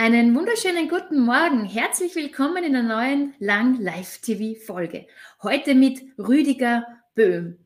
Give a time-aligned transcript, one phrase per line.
[0.00, 1.64] Einen wunderschönen guten Morgen.
[1.64, 5.08] Herzlich willkommen in einer neuen Lang Live TV Folge.
[5.42, 6.86] Heute mit Rüdiger
[7.16, 7.58] Böhm.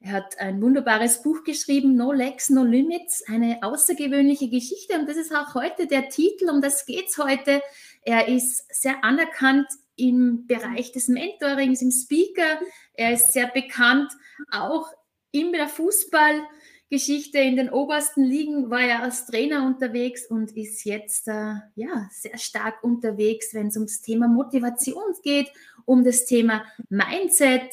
[0.00, 4.98] Er hat ein wunderbares Buch geschrieben, No Legs, No Limits, eine außergewöhnliche Geschichte.
[4.98, 7.62] Und das ist auch heute der Titel, um das geht es heute.
[8.02, 9.66] Er ist sehr anerkannt
[9.96, 12.60] im Bereich des Mentorings, im Speaker.
[12.92, 14.12] Er ist sehr bekannt
[14.50, 14.92] auch
[15.30, 15.68] in der
[16.90, 17.38] Fußballgeschichte.
[17.38, 22.38] In den obersten Ligen war er als Trainer unterwegs und ist jetzt äh, ja, sehr
[22.38, 25.50] stark unterwegs, wenn es ums Thema Motivation geht,
[25.84, 27.70] um das Thema Mindset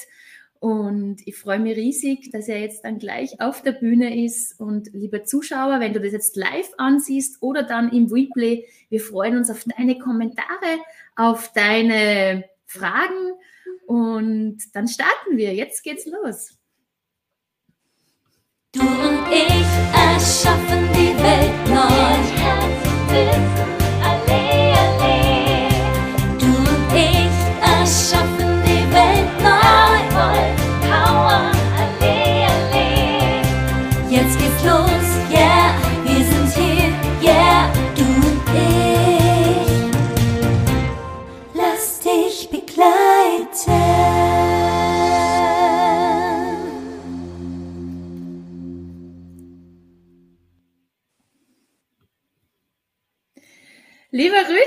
[0.59, 4.57] und ich freue mich riesig, dass er jetzt dann gleich auf der Bühne ist.
[4.61, 9.35] Und liebe Zuschauer, wenn du das jetzt live ansiehst oder dann im Replay, wir freuen
[9.35, 10.79] uns auf deine Kommentare,
[11.17, 13.33] auf deine Fragen.
[13.87, 15.53] Und dann starten wir.
[15.53, 16.57] Jetzt geht's los.
[18.75, 22.23] Du und ich erschaffen die Welt neu.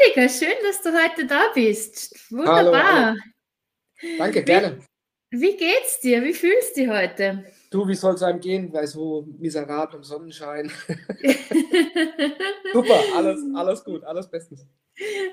[0.06, 2.14] Rüdiger, schön, dass du heute da bist.
[2.30, 2.56] Wunderbar.
[2.56, 3.16] Hallo, hallo.
[4.18, 4.80] Danke, gerne.
[5.30, 6.22] Wie geht's dir?
[6.22, 7.44] Wie fühlst du dich heute?
[7.70, 10.70] Du, wie soll es einem gehen bei so miserablem Sonnenschein?
[12.72, 14.66] Super, alles, alles gut, alles bestens.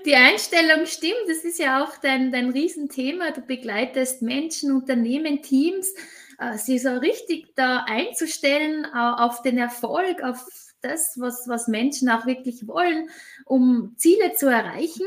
[0.06, 3.32] Die Einstellung stimmt, das ist ja auch dein, dein Riesenthema.
[3.32, 5.94] Du begleitest Menschen, Unternehmen, Teams,
[6.40, 10.44] äh, sie so richtig da einzustellen auf den Erfolg, auf
[10.84, 13.10] das, was, was Menschen auch wirklich wollen,
[13.46, 15.06] um Ziele zu erreichen.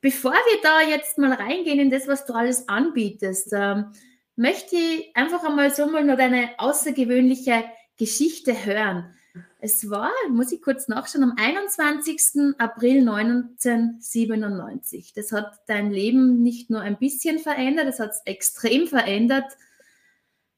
[0.00, 3.92] Bevor wir da jetzt mal reingehen in das, was du alles anbietest, ähm,
[4.36, 7.64] möchte ich einfach einmal so mal noch deine außergewöhnliche
[7.98, 9.14] Geschichte hören.
[9.60, 12.54] Es war, muss ich kurz nachschauen, am 21.
[12.56, 15.12] April 1997.
[15.14, 19.44] Das hat dein Leben nicht nur ein bisschen verändert, das hat es extrem verändert.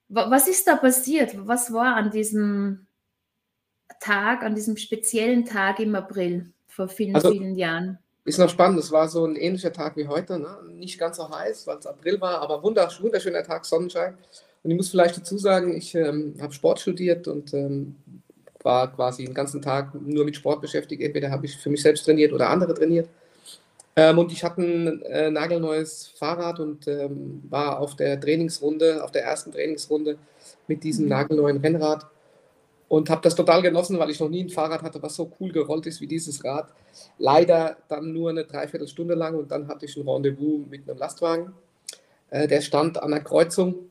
[0.08, 1.34] Was ist da passiert?
[1.46, 2.86] Was war an diesem
[4.02, 7.98] Tag, an diesem speziellen Tag im April vor vielen, also, vielen Jahren?
[8.24, 10.58] Ist noch spannend, es war so ein ähnlicher Tag wie heute, ne?
[10.72, 14.16] nicht ganz so heiß, weil es April war, aber wunderschöner Tag, Sonnenschein.
[14.62, 17.96] Und ich muss vielleicht dazu sagen, ich ähm, habe Sport studiert und ähm,
[18.62, 21.02] war quasi den ganzen Tag nur mit Sport beschäftigt.
[21.02, 23.08] Entweder habe ich für mich selbst trainiert oder andere trainiert.
[23.94, 29.10] Ähm, und ich hatte ein äh, nagelneues Fahrrad und ähm, war auf der Trainingsrunde, auf
[29.10, 30.16] der ersten Trainingsrunde
[30.66, 31.10] mit diesem mhm.
[31.10, 32.06] nagelneuen Rennrad
[32.92, 35.50] und habe das total genossen, weil ich noch nie ein Fahrrad hatte, was so cool
[35.50, 36.74] gerollt ist wie dieses Rad.
[37.16, 41.54] Leider dann nur eine Dreiviertelstunde lang und dann hatte ich ein Rendezvous mit einem Lastwagen.
[42.28, 43.88] Äh, der stand an der Kreuzung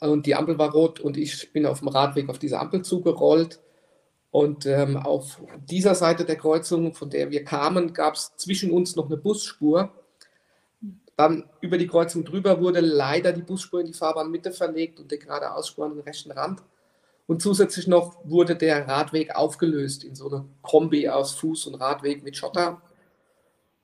[0.00, 3.60] und die Ampel war rot und ich bin auf dem Radweg auf diese Ampel zugerollt.
[4.30, 8.96] Und ähm, auf dieser Seite der Kreuzung, von der wir kamen, gab es zwischen uns
[8.96, 9.92] noch eine Busspur.
[11.18, 15.18] Dann über die Kreuzung drüber wurde leider die Busspur in die Fahrbahnmitte verlegt und der
[15.18, 16.62] geradeausspur an den rechten Rand.
[17.26, 22.22] Und zusätzlich noch wurde der Radweg aufgelöst in so eine Kombi aus Fuß- und Radweg
[22.24, 22.82] mit Schotter.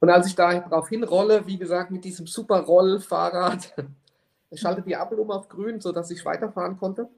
[0.01, 3.75] Und als ich da drauf hinrolle, wie gesagt, mit diesem super Rollfahrrad,
[4.53, 7.09] schaltet die Ampel um auf grün, sodass ich weiterfahren konnte.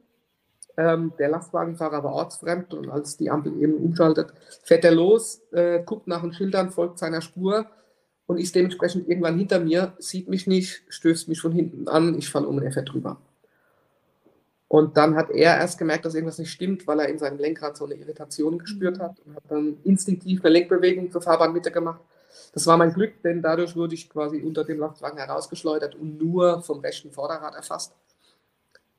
[0.77, 4.33] Ähm, der Lastwagenfahrer war ortsfremd und als die Ampel eben umschaltet,
[4.63, 7.67] fährt er los, äh, guckt nach den Schildern, folgt seiner Spur
[8.27, 12.31] und ist dementsprechend irgendwann hinter mir, sieht mich nicht, stößt mich von hinten an, ich
[12.31, 13.21] falle um und er fährt drüber.
[14.71, 17.77] Und dann hat er erst gemerkt, dass irgendwas nicht stimmt, weil er in seinem Lenkrad
[17.77, 19.03] so eine Irritation gespürt mhm.
[19.03, 22.01] hat und hat dann instinktiv eine Lenkbewegung zur Fahrbahnmitte gemacht.
[22.53, 26.63] Das war mein Glück, denn dadurch wurde ich quasi unter dem Lastwagen herausgeschleudert und nur
[26.63, 27.97] vom rechten Vorderrad erfasst.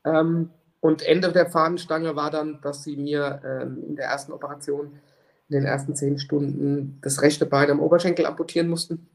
[0.04, 0.50] Ähm,
[0.82, 5.00] und Ende der Fahnenstange war dann, dass sie mir ähm, in der ersten Operation
[5.48, 9.08] in den ersten zehn Stunden das rechte Bein am Oberschenkel amputieren mussten.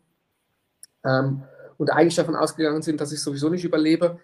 [1.05, 1.43] Ähm,
[1.77, 4.19] und eigentlich davon ausgegangen sind, dass ich sowieso nicht überlebe.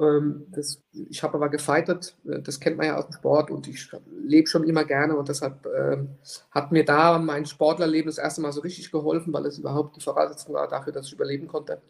[0.00, 3.66] Ähm, das, ich habe aber gefeitet, äh, das kennt man ja aus dem Sport und
[3.66, 3.90] ich
[4.22, 6.10] lebe schon immer gerne und deshalb ähm,
[6.50, 10.00] hat mir da mein Sportlerleben das erste Mal so richtig geholfen, weil es überhaupt die
[10.00, 11.80] Voraussetzung war dafür, dass ich überleben konnte.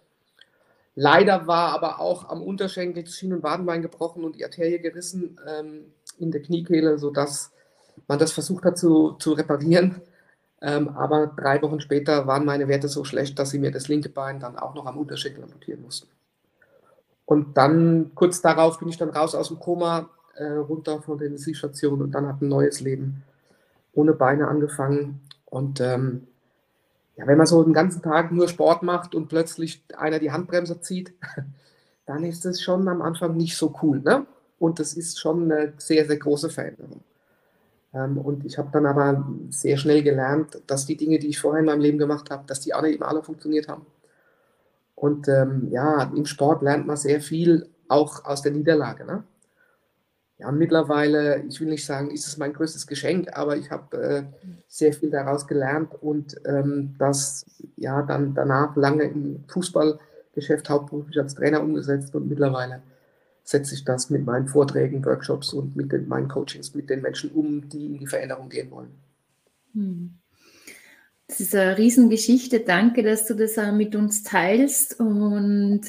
[0.94, 5.38] Leider war aber auch am Unterschenkel das Schien- und Wadenbein gebrochen und die Arterie gerissen
[5.46, 7.52] ähm, in der Kniekehle, sodass
[8.08, 10.00] man das versucht hat zu, zu reparieren.
[10.60, 14.08] Ähm, aber drei Wochen später waren meine Werte so schlecht, dass sie mir das linke
[14.08, 16.08] Bein dann auch noch am Unterschenkel amputieren mussten.
[17.28, 21.26] Und dann kurz darauf bin ich dann raus aus dem Koma, äh, runter von der
[21.26, 23.22] Intensivstation und dann hat ein neues Leben
[23.92, 25.20] ohne Beine angefangen.
[25.44, 26.26] Und ähm,
[27.16, 30.80] ja, wenn man so den ganzen Tag nur Sport macht und plötzlich einer die Handbremse
[30.80, 31.12] zieht,
[32.06, 34.00] dann ist das schon am Anfang nicht so cool.
[34.00, 34.24] Ne?
[34.58, 37.02] Und das ist schon eine sehr, sehr große Veränderung.
[37.92, 41.60] Ähm, und ich habe dann aber sehr schnell gelernt, dass die Dinge, die ich vorher
[41.60, 43.84] in meinem Leben gemacht habe, dass die alle eben alle funktioniert haben.
[45.00, 49.04] Und ähm, ja, im Sport lernt man sehr viel auch aus der Niederlage.
[49.04, 49.22] Ne?
[50.38, 54.22] Ja, mittlerweile, ich will nicht sagen, ist es mein größtes Geschenk, aber ich habe äh,
[54.66, 57.46] sehr viel daraus gelernt und ähm, das
[57.76, 62.82] ja dann danach lange im Fußballgeschäft hauptberuflich als Trainer umgesetzt und mittlerweile
[63.44, 67.30] setze ich das mit meinen Vorträgen, Workshops und mit den, meinen Coachings mit den Menschen
[67.30, 68.90] um, die in die Veränderung gehen wollen.
[69.74, 70.18] Hm.
[71.28, 72.60] Das ist eine Riesengeschichte.
[72.60, 74.98] Danke, dass du das auch mit uns teilst.
[74.98, 75.82] Und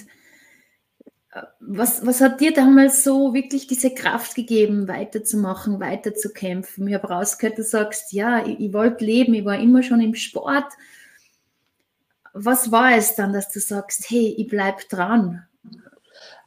[1.32, 6.88] äh, was, was hat dir damals so wirklich diese Kraft gegeben, weiterzumachen, weiterzukämpfen?
[6.90, 10.14] Ich habe rausgehört, du sagst, ja, ich, ich wollte leben, ich war immer schon im
[10.14, 10.74] Sport.
[12.34, 15.46] Was war es dann, dass du sagst, hey, ich bleibe dran?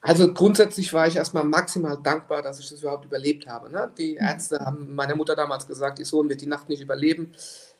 [0.03, 3.71] Also grundsätzlich war ich erstmal maximal dankbar, dass ich das überhaupt überlebt habe.
[3.71, 3.91] Ne?
[3.97, 4.27] Die mhm.
[4.27, 7.33] Ärzte haben meiner Mutter damals gesagt, ihr Sohn wird die Nacht nicht überleben.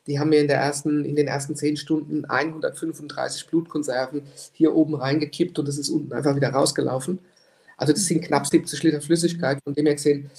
[0.07, 4.95] Die haben mir in, der ersten, in den ersten zehn Stunden 135 Blutkonserven hier oben
[4.95, 7.19] reingekippt und es ist unten einfach wieder rausgelaufen.
[7.77, 9.59] Also das sind knapp 70 Liter Flüssigkeit.
[9.63, 10.29] Von dem her gesehen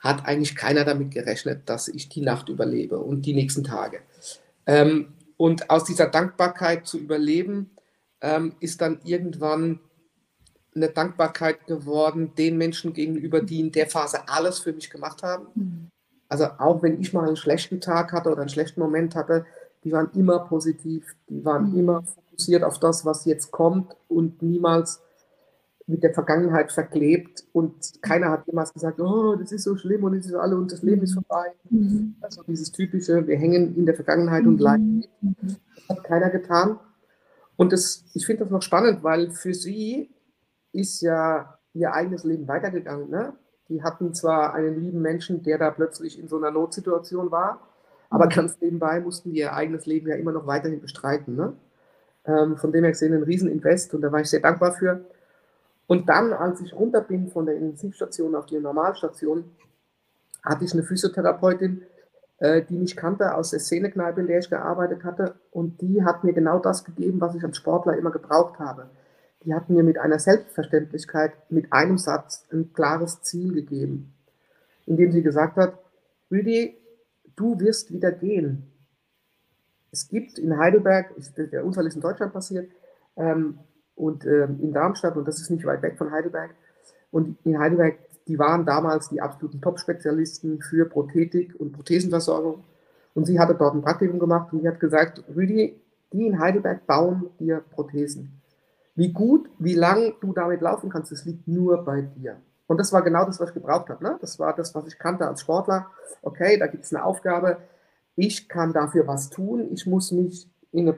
[0.00, 4.00] hat eigentlich keiner damit gerechnet, dass ich die Nacht überlebe und die nächsten Tage.
[4.66, 7.70] Ähm, und aus dieser Dankbarkeit zu überleben,
[8.20, 9.80] ähm, ist dann irgendwann
[10.74, 15.46] eine Dankbarkeit geworden den Menschen gegenüber, die in der Phase alles für mich gemacht haben.
[15.54, 15.81] Mhm.
[16.32, 19.44] Also auch wenn ich mal einen schlechten Tag hatte oder einen schlechten Moment hatte,
[19.84, 21.78] die waren immer positiv, die waren mhm.
[21.78, 25.02] immer fokussiert auf das, was jetzt kommt und niemals
[25.86, 30.14] mit der Vergangenheit verklebt und keiner hat jemals gesagt, oh, das ist so schlimm und
[30.14, 31.52] es ist alle und das Leben ist vorbei.
[31.68, 32.14] Mhm.
[32.22, 35.04] Also dieses typische, wir hängen in der Vergangenheit und leiden.
[35.20, 35.36] Mhm.
[35.86, 36.80] Das hat keiner getan.
[37.56, 40.08] Und das, ich finde das noch spannend, weil für sie
[40.72, 43.10] ist ja ihr eigenes Leben weitergegangen.
[43.10, 43.34] Ne?
[43.72, 47.58] Die hatten zwar einen lieben Menschen, der da plötzlich in so einer Notsituation war,
[48.10, 48.30] aber mhm.
[48.30, 51.34] ganz nebenbei mussten die ihr eigenes Leben ja immer noch weiterhin bestreiten.
[51.36, 51.54] Ne?
[52.26, 55.06] Ähm, von dem her gesehen ein Rieseninvest und da war ich sehr dankbar für.
[55.86, 59.44] Und dann, als ich runter bin von der Intensivstation auf die Normalstation,
[60.42, 61.82] hatte ich eine Physiotherapeutin,
[62.40, 65.36] äh, die mich kannte aus der Szenekneipe, in der ich gearbeitet hatte.
[65.50, 68.90] Und die hat mir genau das gegeben, was ich als Sportler immer gebraucht habe
[69.44, 74.12] die hat mir mit einer Selbstverständlichkeit, mit einem Satz ein klares Ziel gegeben,
[74.86, 75.78] indem sie gesagt hat,
[76.30, 76.76] Rüdi,
[77.36, 78.68] du wirst wieder gehen.
[79.90, 82.70] Es gibt in Heidelberg, der Unfall ist in Deutschland passiert,
[83.16, 83.58] ähm,
[83.94, 86.50] und ähm, in Darmstadt, und das ist nicht weit weg von Heidelberg,
[87.10, 92.64] und in Heidelberg, die waren damals die absoluten Top-Spezialisten für Prothetik und Prothesenversorgung.
[93.14, 95.78] Und sie hatte dort ein Praktikum gemacht und sie hat gesagt, Rüdi,
[96.12, 98.41] die in Heidelberg bauen dir Prothesen.
[98.94, 102.36] Wie gut, wie lang du damit laufen kannst, das liegt nur bei dir.
[102.66, 104.02] Und das war genau das, was ich gebraucht habe.
[104.04, 104.18] Ne?
[104.20, 105.86] Das war das, was ich kannte als Sportler.
[106.22, 107.58] Okay, da gibt es eine Aufgabe.
[108.16, 109.68] Ich kann dafür was tun.
[109.72, 110.96] Ich muss nicht in eine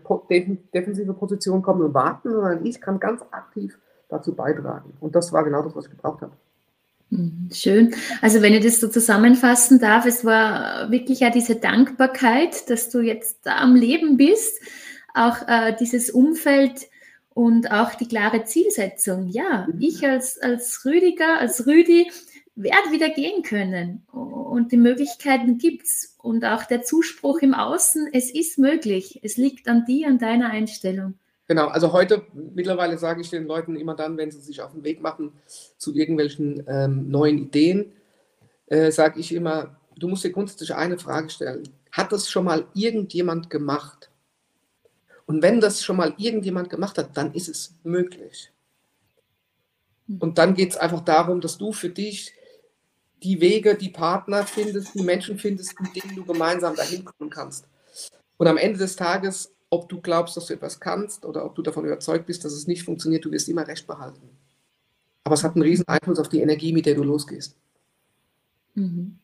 [0.72, 4.92] defensive Position kommen und warten, sondern ich kann ganz aktiv dazu beitragen.
[5.00, 6.32] Und das war genau das, was ich gebraucht habe.
[7.10, 7.94] Mhm, schön.
[8.22, 13.00] Also wenn ich das so zusammenfassen darf, es war wirklich ja diese Dankbarkeit, dass du
[13.00, 14.60] jetzt da am Leben bist,
[15.14, 16.88] auch äh, dieses Umfeld,
[17.34, 19.28] und auch die klare Zielsetzung.
[19.28, 19.80] Ja, mhm.
[19.80, 22.10] ich als, als Rüdiger, als Rüdi
[22.56, 28.08] werde wieder gehen können und die Möglichkeiten gibt es und auch der Zuspruch im Außen,
[28.12, 29.18] es ist möglich.
[29.22, 31.14] Es liegt an dir, an deiner Einstellung.
[31.46, 34.84] Genau, also heute mittlerweile sage ich den Leuten immer dann, wenn sie sich auf den
[34.84, 35.32] Weg machen
[35.76, 37.92] zu irgendwelchen ähm, neuen Ideen,
[38.66, 41.68] äh, sage ich immer, du musst dir grundsätzlich eine Frage stellen.
[41.92, 44.10] Hat das schon mal irgendjemand gemacht?
[45.26, 48.52] Und wenn das schon mal irgendjemand gemacht hat, dann ist es möglich.
[50.06, 50.18] Hm.
[50.18, 52.32] Und dann geht es einfach darum, dass du für dich
[53.22, 57.66] die Wege, die Partner findest, die Menschen findest, mit denen du gemeinsam dahin kommen kannst.
[58.36, 61.62] Und am Ende des Tages, ob du glaubst, dass du etwas kannst oder ob du
[61.62, 64.28] davon überzeugt bist, dass es nicht funktioniert, du wirst immer recht behalten.
[65.24, 67.56] Aber es hat einen riesen Einfluss auf die Energie, mit der du losgehst.
[68.74, 69.18] Mhm.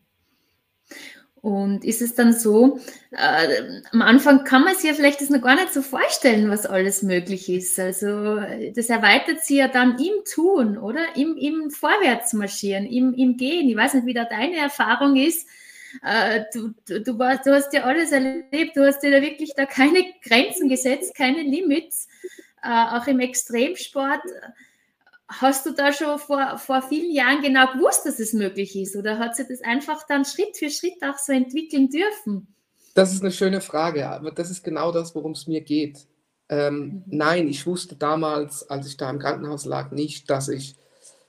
[1.43, 2.79] Und ist es dann so,
[3.13, 6.67] äh, am Anfang kann man sich ja vielleicht das noch gar nicht so vorstellen, was
[6.67, 7.79] alles möglich ist.
[7.81, 8.41] Also
[8.75, 11.01] das erweitert sich ja dann im Tun, oder?
[11.17, 13.71] Im, im Vorwärts marschieren, im, im Gehen.
[13.71, 15.49] Ich weiß nicht, wie da deine Erfahrung ist.
[16.03, 19.55] Äh, du, du, du, warst, du hast ja alles erlebt, du hast dir da wirklich
[19.57, 22.07] da keine Grenzen gesetzt, keine Limits,
[22.63, 24.23] äh, auch im Extremsport.
[25.33, 28.97] Hast du da schon vor, vor vielen Jahren genau gewusst, dass es möglich ist?
[28.97, 32.53] Oder hat sich das einfach dann Schritt für Schritt auch so entwickeln dürfen?
[32.95, 36.09] Das ist eine schöne Frage, aber das ist genau das, worum es mir geht.
[36.49, 37.03] Ähm, mhm.
[37.07, 40.75] Nein, ich wusste damals, als ich da im Krankenhaus lag, nicht, dass ich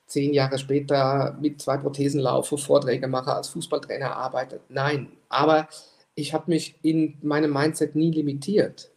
[0.07, 4.61] zehn Jahre später mit zwei Prothesen laufe, Vorträge mache, als Fußballtrainer arbeite.
[4.67, 5.69] Nein, aber
[6.15, 8.91] ich habe mich in meinem Mindset nie limitiert.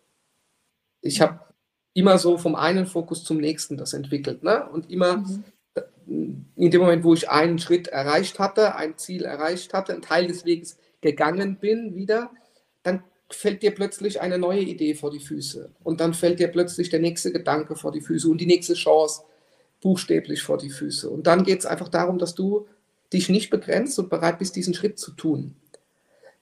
[1.03, 1.41] Ich habe
[1.95, 4.43] immer so vom einen Fokus zum nächsten das entwickelt.
[4.43, 4.69] Ne?
[4.69, 6.47] Und immer mhm.
[6.57, 10.27] in dem Moment, wo ich einen Schritt erreicht hatte, ein Ziel erreicht hatte, einen Teil
[10.27, 12.31] des Weges gegangen bin wieder,
[12.83, 15.71] dann fällt dir plötzlich eine neue Idee vor die Füße.
[15.83, 19.23] Und dann fällt dir plötzlich der nächste Gedanke vor die Füße und die nächste Chance
[19.81, 21.09] buchstäblich vor die Füße.
[21.09, 22.67] Und dann geht es einfach darum, dass du
[23.13, 25.55] dich nicht begrenzt und bereit bist, diesen Schritt zu tun.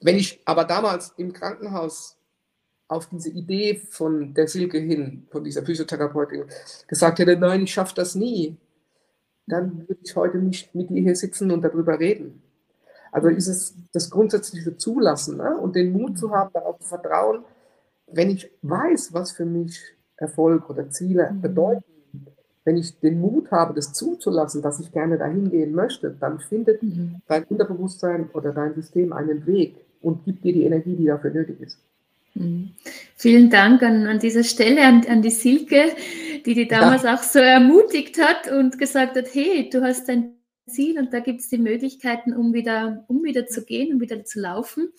[0.01, 2.17] Wenn ich aber damals im Krankenhaus
[2.93, 6.45] auf diese Idee von der Silke hin, von dieser Physiotherapeutin,
[6.87, 8.57] gesagt hätte, nein, ich schaffe das nie,
[9.47, 12.43] dann würde ich heute nicht mit dir hier sitzen und darüber reden.
[13.11, 15.57] Also ist es das grundsätzliche Zulassen ne?
[15.57, 17.45] und den Mut zu haben, darauf zu vertrauen,
[18.07, 19.81] wenn ich weiß, was für mich
[20.17, 21.41] Erfolg oder Ziele mhm.
[21.41, 21.85] bedeuten,
[22.65, 26.83] wenn ich den Mut habe, das zuzulassen, dass ich gerne dahin gehen möchte, dann findet
[26.83, 27.21] mhm.
[27.27, 31.61] dein Unterbewusstsein oder dein System einen Weg und gibt dir die Energie, die dafür nötig
[31.61, 31.79] ist.
[32.35, 32.71] Mhm.
[33.17, 35.95] Vielen Dank an, an dieser Stelle an, an die Silke,
[36.45, 37.15] die die damals ja.
[37.15, 40.35] auch so ermutigt hat und gesagt hat, hey, du hast dein
[40.67, 44.25] Ziel und da gibt es die Möglichkeiten, um wieder, um wieder zu gehen, um wieder
[44.25, 44.93] zu laufen.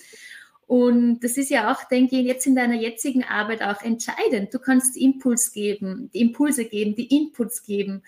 [0.66, 4.54] Und das ist ja auch, denke ich, jetzt in deiner jetzigen Arbeit auch entscheidend.
[4.54, 8.04] Du kannst Impuls geben, die Impulse geben, die Inputs geben.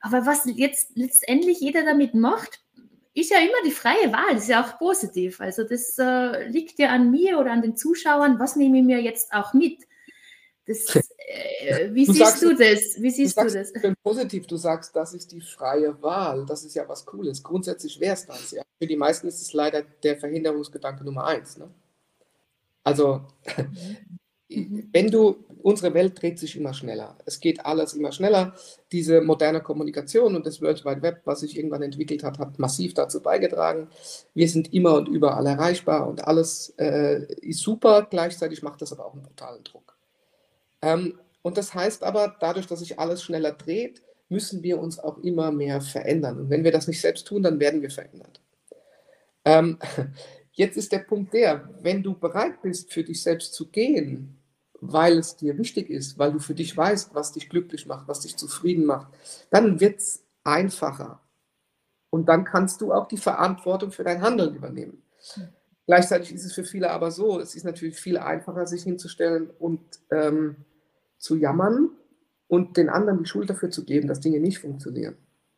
[0.00, 2.60] Aber was jetzt letztendlich jeder damit macht,
[3.16, 5.40] ist ja immer die freie Wahl, das ist ja auch positiv.
[5.40, 9.00] Also das äh, liegt ja an mir oder an den Zuschauern, was nehme ich mir
[9.00, 9.82] jetzt auch mit.
[10.66, 10.94] Das,
[11.56, 13.00] äh, wie du siehst sagst, du das?
[13.00, 13.72] Wie siehst du, du das?
[14.02, 16.44] Positiv, du sagst, das ist die freie Wahl.
[16.44, 17.42] Das ist ja was Cooles.
[17.42, 18.50] Grundsätzlich wäre es das.
[18.50, 18.62] Ja.
[18.78, 21.56] Für die meisten ist es leider der Verhinderungsgedanke Nummer eins.
[21.56, 21.70] Ne?
[22.84, 23.22] Also,
[24.50, 24.90] mhm.
[24.92, 27.16] wenn du, unsere Welt dreht sich immer schneller.
[27.24, 28.54] Es geht alles immer schneller.
[28.92, 32.94] Diese moderne Kommunikation und das World Wide Web, was sich irgendwann entwickelt hat, hat massiv
[32.94, 33.88] dazu beigetragen.
[34.34, 38.06] Wir sind immer und überall erreichbar und alles äh, ist super.
[38.08, 39.96] Gleichzeitig macht das aber auch einen brutalen Druck.
[40.82, 45.18] Ähm, und das heißt aber, dadurch, dass sich alles schneller dreht, müssen wir uns auch
[45.18, 46.40] immer mehr verändern.
[46.40, 48.40] Und wenn wir das nicht selbst tun, dann werden wir verändert.
[49.44, 49.78] Ähm,
[50.56, 54.35] Jetzt ist der Punkt der, wenn du bereit bist, für dich selbst zu gehen,
[54.80, 58.20] weil es dir wichtig ist, weil du für dich weißt, was dich glücklich macht, was
[58.20, 59.08] dich zufrieden macht,
[59.50, 61.20] dann wird es einfacher.
[62.10, 65.02] Und dann kannst du auch die Verantwortung für dein Handeln übernehmen.
[65.86, 69.80] Gleichzeitig ist es für viele aber so, es ist natürlich viel einfacher, sich hinzustellen und
[70.10, 70.56] ähm,
[71.18, 71.90] zu jammern
[72.48, 75.16] und den anderen die Schuld dafür zu geben, dass Dinge nicht funktionieren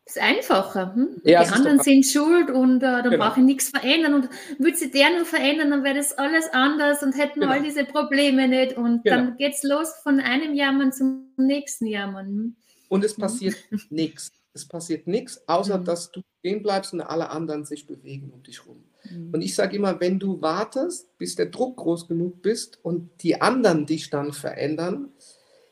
[0.09, 0.95] ist einfacher.
[0.95, 1.21] Hm?
[1.25, 3.19] Ja, die anderen sind schuld und äh, da genau.
[3.19, 4.15] brauche ich nichts verändern.
[4.15, 7.53] Und würde sie der nur verändern, dann wäre das alles anders und hätten genau.
[7.53, 8.77] all diese Probleme nicht.
[8.77, 9.17] Und genau.
[9.17, 12.27] dann geht es los von einem Jammern zum nächsten Jammern.
[12.27, 12.57] Hm?
[12.89, 13.23] Und es hm.
[13.23, 13.57] passiert
[13.91, 14.33] nichts.
[14.55, 15.85] Es passiert nichts, außer hm.
[15.85, 18.83] dass du stehen bleibst und alle anderen sich bewegen um dich rum.
[19.03, 19.31] Hm.
[19.33, 23.41] Und ich sage immer, wenn du wartest, bis der Druck groß genug bist und die
[23.41, 25.13] anderen dich dann verändern,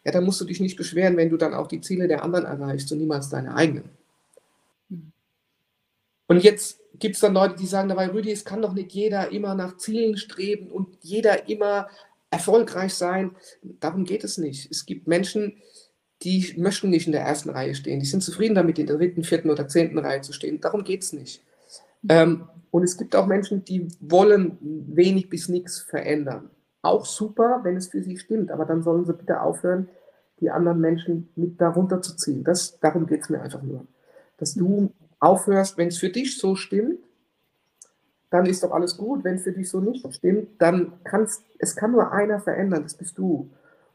[0.04, 2.44] ja, dann musst du dich nicht beschweren, wenn du dann auch die Ziele der anderen
[2.44, 3.96] erreichst und niemals deine eigenen.
[6.26, 9.30] Und jetzt gibt es dann Leute, die sagen dabei, Rüdi, es kann doch nicht jeder
[9.32, 11.88] immer nach Zielen streben und jeder immer
[12.30, 13.36] erfolgreich sein.
[13.62, 14.70] Darum geht es nicht.
[14.70, 15.56] Es gibt Menschen,
[16.22, 18.00] die möchten nicht in der ersten Reihe stehen.
[18.00, 20.60] Die sind zufrieden damit, in der dritten, vierten oder zehnten Reihe zu stehen.
[20.60, 21.42] Darum geht es nicht.
[22.08, 26.50] Ähm, und es gibt auch Menschen, die wollen wenig bis nichts verändern.
[26.82, 29.88] Auch super, wenn es für sie stimmt, aber dann sollen sie bitte aufhören,
[30.40, 32.44] die anderen Menschen mit darunter zu ziehen.
[32.44, 33.86] Das, darum geht es mir einfach nur.
[34.38, 36.98] Dass du aufhörst, wenn es für dich so stimmt,
[38.30, 39.24] dann ist doch alles gut.
[39.24, 42.94] Wenn es für dich so nicht stimmt, dann kann es kann nur einer verändern, das
[42.94, 43.48] bist du.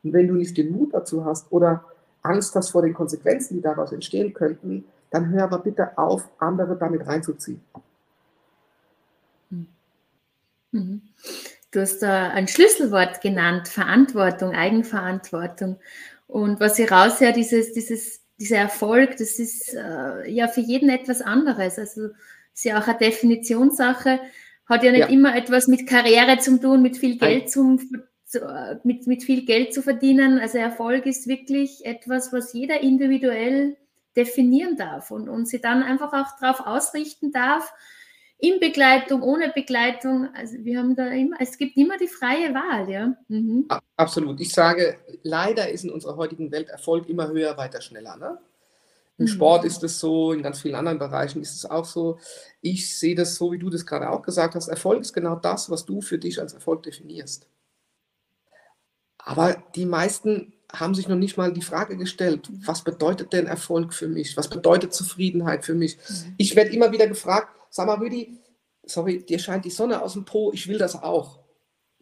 [0.03, 1.85] Und wenn du nicht den Mut dazu hast oder
[2.21, 6.77] Angst hast vor den Konsequenzen, die daraus entstehen könnten, dann hör aber bitte auf, andere
[6.77, 7.61] damit reinzuziehen.
[10.71, 11.01] Mhm.
[11.71, 15.77] Du hast da ein Schlüsselwort genannt, Verantwortung, Eigenverantwortung.
[16.27, 21.21] Und was ich raushöre, dieses, dieses dieser Erfolg, das ist äh, ja für jeden etwas
[21.21, 21.77] anderes.
[21.77, 22.09] Also
[22.53, 24.19] ist ja auch eine Definitionssache,
[24.65, 25.07] hat ja nicht ja.
[25.07, 27.79] immer etwas mit Karriere zu tun, mit viel Geld zum,
[28.25, 28.39] zu,
[28.83, 30.39] mit, mit viel Geld zu verdienen.
[30.39, 33.77] Also Erfolg ist wirklich etwas, was jeder individuell
[34.15, 37.71] definieren darf und, und sie dann einfach auch darauf ausrichten darf,
[38.41, 40.29] in Begleitung, ohne Begleitung.
[40.33, 43.15] Also wir haben da immer, es gibt immer die freie Wahl, ja.
[43.27, 43.67] Mhm.
[43.95, 44.41] Absolut.
[44.41, 48.17] Ich sage, leider ist in unserer heutigen Welt Erfolg immer höher, weiter, schneller.
[48.17, 48.39] Ne?
[49.19, 52.17] Im Sport ist es so, in ganz vielen anderen Bereichen ist es auch so.
[52.61, 54.67] Ich sehe das so, wie du das gerade auch gesagt hast.
[54.67, 57.47] Erfolg ist genau das, was du für dich als Erfolg definierst.
[59.19, 63.93] Aber die meisten haben sich noch nicht mal die Frage gestellt, was bedeutet denn Erfolg
[63.93, 64.35] für mich?
[64.37, 65.97] Was bedeutet Zufriedenheit für mich?
[65.97, 66.33] Mhm.
[66.37, 68.37] Ich werde immer wieder gefragt, sag mal, Rüdi,
[68.85, 71.39] sorry, dir scheint die Sonne aus dem Po, ich will das auch.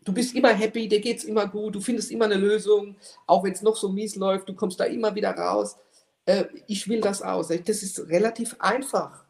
[0.03, 2.95] Du bist immer happy, dir geht es immer gut, du findest immer eine Lösung,
[3.27, 5.77] auch wenn es noch so mies läuft, du kommst da immer wieder raus.
[6.25, 7.47] Äh, ich will das aus.
[7.47, 9.23] Das ist relativ einfach.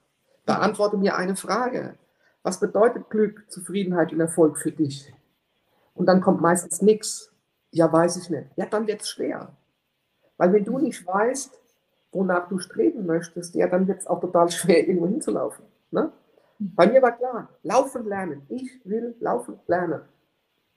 [0.46, 1.98] Beantworte mir eine Frage.
[2.44, 5.14] Was bedeutet Glück, Zufriedenheit und Erfolg für dich?
[5.94, 7.32] Und dann kommt meistens nichts.
[7.72, 8.48] Ja, weiß ich nicht.
[8.56, 9.56] Ja, dann wird es schwer.
[10.38, 11.60] Weil wenn du nicht weißt,
[12.12, 15.66] wonach du streben möchtest, ja, dann wird es auch total schwer, irgendwo hinzulaufen.
[15.92, 16.12] Ne?
[16.60, 18.42] Bei mir war klar, laufen lernen.
[18.50, 20.02] Ich will laufen lernen.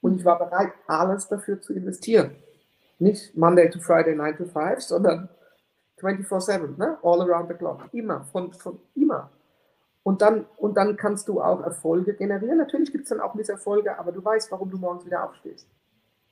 [0.01, 2.37] Und ich war bereit, alles dafür zu investieren.
[2.99, 5.29] Nicht Monday to Friday, 9 to 5, sondern
[6.01, 6.99] 24-7, ne?
[7.03, 9.31] all around the clock, immer, von, von immer.
[10.05, 12.59] Und dann, und dann kannst du auch Erfolge generieren.
[12.59, 15.69] Natürlich gibt es dann auch Misserfolge, aber du weißt, warum du morgens wieder aufstehst.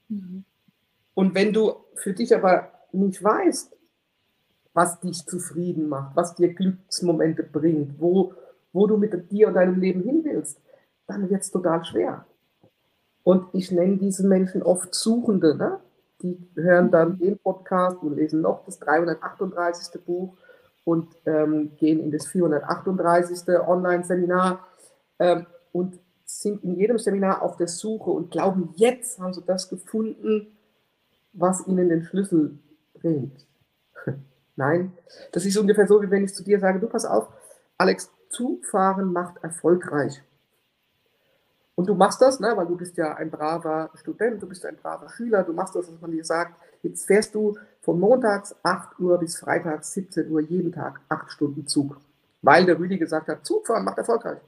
[0.08, 0.44] Mhm.
[1.14, 3.76] Und wenn du für dich aber nicht weißt,
[4.72, 8.34] was dich zufrieden macht, was dir Glücksmomente bringt, wo,
[8.72, 10.60] wo du mit dir und deinem Leben hin willst,
[11.06, 12.24] dann wird es total schwer.
[13.22, 15.56] Und ich nenne diese Menschen oft Suchende.
[15.56, 15.80] Ne?
[16.22, 20.00] die hören dann den Podcast und lesen noch das 338.
[20.04, 20.36] Buch
[20.84, 23.48] und ähm, gehen in das 438.
[23.66, 24.66] Online-Seminar
[25.18, 29.68] ähm, und sind in jedem Seminar auf der Suche und glauben, jetzt haben sie das
[29.68, 30.46] gefunden,
[31.32, 32.58] was ihnen den Schlüssel
[32.94, 33.46] bringt.
[34.56, 34.92] Nein,
[35.32, 37.28] das ist ungefähr so, wie wenn ich zu dir sage, du pass auf,
[37.78, 40.22] Alex, Zugfahren macht erfolgreich.
[41.74, 44.76] Und du machst das, ne, weil du bist ja ein braver Student, du bist ein
[44.76, 46.60] braver Schüler, du machst das, was man dir sagt.
[46.82, 51.66] Jetzt fährst du von montags 8 Uhr bis freitags 17 Uhr jeden Tag 8 Stunden
[51.66, 52.00] Zug.
[52.42, 54.40] Weil der Rüdi gesagt hat, Zugfahren macht erfolgreich.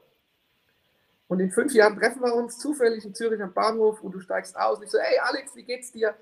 [1.26, 4.54] Und in fünf Jahren treffen wir uns zufällig in Zürich am Bahnhof und du steigst
[4.54, 6.14] aus und ich so, hey Alex, wie geht's dir?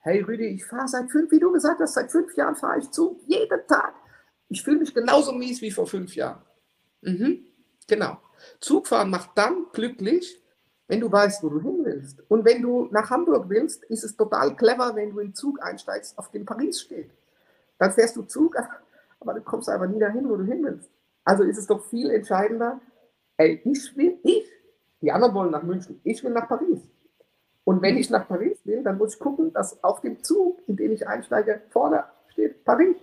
[0.00, 2.90] Hey Rüdi, ich fahre seit fünf, wie du gesagt hast, seit fünf Jahren fahre ich
[2.90, 3.92] Zug, jeden Tag.
[4.48, 6.40] Ich fühle mich genauso mies wie vor fünf Jahren.
[7.04, 7.44] Mhm,
[7.86, 8.18] genau.
[8.60, 10.42] Zugfahren macht dann glücklich,
[10.88, 12.22] wenn du weißt, wo du hin willst.
[12.28, 15.62] Und wenn du nach Hamburg willst, ist es total clever, wenn du in den Zug
[15.62, 17.10] einsteigst, auf dem Paris steht.
[17.78, 18.56] Dann fährst du Zug,
[19.20, 20.90] aber du kommst einfach nie dahin, wo du hin willst.
[21.24, 22.80] Also ist es doch viel entscheidender,
[23.38, 24.44] ey, ich will, ich,
[25.00, 26.80] die anderen wollen nach München, ich will nach Paris.
[27.64, 30.76] Und wenn ich nach Paris will, dann muss ich gucken, dass auf dem Zug, in
[30.76, 32.96] den ich einsteige, vorne steht Paris.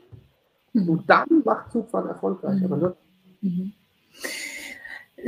[0.73, 0.89] Mhm.
[0.89, 2.61] Und dann macht Zugfahren erfolgreich.
[2.61, 2.93] Mhm.
[3.41, 3.73] Mhm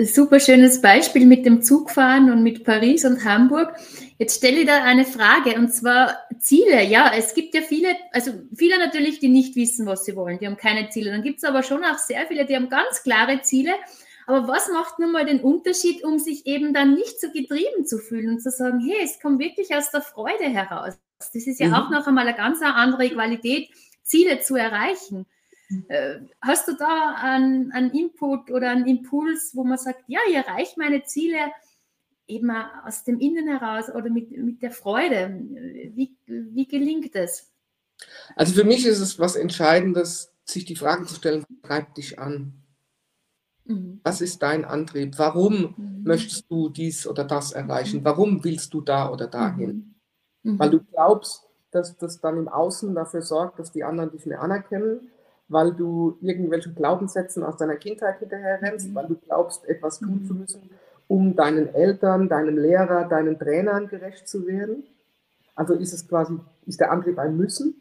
[0.06, 3.76] super schönes Beispiel mit dem Zugfahren und mit Paris und Hamburg.
[4.18, 6.84] Jetzt stelle ich da eine Frage und zwar Ziele.
[6.84, 10.48] Ja, es gibt ja viele, also viele natürlich, die nicht wissen, was sie wollen, die
[10.48, 11.12] haben keine Ziele.
[11.12, 13.74] Dann gibt es aber schon auch sehr viele, die haben ganz klare Ziele.
[14.26, 17.98] Aber was macht nun mal den Unterschied, um sich eben dann nicht so getrieben zu
[17.98, 20.94] fühlen und zu sagen, hey, es kommt wirklich aus der Freude heraus.
[21.18, 21.74] Das ist ja mhm.
[21.74, 23.70] auch noch einmal eine ganz andere Qualität,
[24.02, 25.26] Ziele zu erreichen.
[25.88, 30.36] Äh, hast du da einen, einen Input oder einen Impuls, wo man sagt, ja, ich
[30.36, 31.38] erreiche meine Ziele
[32.28, 32.52] eben
[32.86, 35.42] aus dem Innen heraus oder mit, mit der Freude?
[35.94, 37.52] Wie, wie gelingt es?
[38.36, 42.20] Also für mich ist es was Entscheidendes, sich die Frage zu stellen, was treibt dich
[42.20, 42.54] an?
[43.66, 44.02] Mhm.
[44.04, 45.18] Was ist dein Antrieb?
[45.18, 46.04] Warum mhm.
[46.04, 48.02] möchtest du dies oder das erreichen?
[48.02, 48.06] Mhm.
[48.06, 49.96] Warum willst du da oder dahin?
[50.44, 50.60] Mhm.
[50.60, 54.42] Weil du glaubst, dass das dann im Außen dafür sorgt, dass die anderen dich mehr
[54.42, 55.10] anerkennen
[55.48, 58.96] weil du irgendwelchen Glaubenssätzen aus deiner Kindheit hinterher rennst, mhm.
[58.96, 60.26] weil du glaubst, etwas tun mhm.
[60.26, 60.70] zu müssen,
[61.08, 64.84] um deinen Eltern, deinem Lehrer, deinen Trainern gerecht zu werden.
[65.56, 67.76] Also ist es quasi, ist der Antrieb ein Müssen?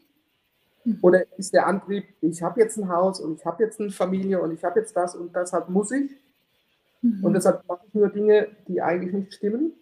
[0.83, 0.99] Mhm.
[1.01, 4.41] Oder ist der Antrieb, ich habe jetzt ein Haus und ich habe jetzt eine Familie
[4.41, 6.11] und ich habe jetzt das und deshalb muss ich?
[7.01, 7.23] Mhm.
[7.23, 9.73] Und deshalb mache ich nur Dinge, die eigentlich nicht stimmen?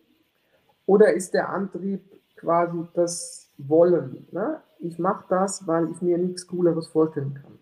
[0.85, 2.01] Oder ist der Antrieb
[2.35, 4.27] quasi das Wollen?
[4.31, 4.61] Ne?
[4.79, 7.59] Ich mache das, weil ich mir nichts Cooleres vorstellen kann.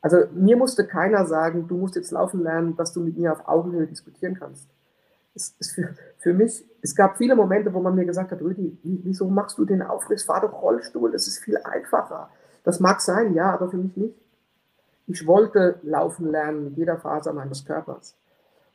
[0.00, 3.48] Also mir musste keiner sagen, du musst jetzt laufen lernen, dass du mit mir auf
[3.48, 4.68] Augenhöhe diskutieren kannst.
[5.36, 9.58] Für, für, mich, es gab viele Momente, wo man mir gesagt hat, Rüdi, wieso machst
[9.58, 10.24] du den Aufriss?
[10.24, 12.28] Fahr doch Rollstuhl, das ist viel einfacher.
[12.64, 14.14] Das mag sein, ja, aber für mich nicht.
[15.06, 18.16] Ich wollte laufen lernen mit jeder Faser meines Körpers.